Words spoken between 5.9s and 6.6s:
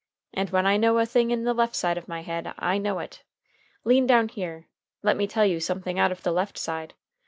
out of the left